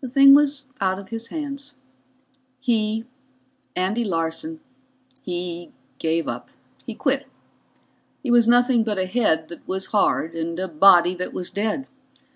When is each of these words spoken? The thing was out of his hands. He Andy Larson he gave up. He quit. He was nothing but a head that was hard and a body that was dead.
The 0.00 0.08
thing 0.08 0.32
was 0.32 0.68
out 0.80 1.00
of 1.00 1.08
his 1.08 1.26
hands. 1.26 1.74
He 2.60 3.04
Andy 3.74 4.04
Larson 4.04 4.60
he 5.22 5.72
gave 5.98 6.28
up. 6.28 6.50
He 6.86 6.94
quit. 6.94 7.26
He 8.22 8.30
was 8.30 8.46
nothing 8.46 8.84
but 8.84 8.96
a 8.96 9.06
head 9.06 9.48
that 9.48 9.66
was 9.66 9.86
hard 9.86 10.36
and 10.36 10.56
a 10.60 10.68
body 10.68 11.16
that 11.16 11.32
was 11.34 11.50
dead. 11.50 11.88